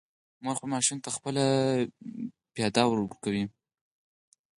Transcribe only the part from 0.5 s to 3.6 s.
خپل ماشوم ته خپل پی ورکوي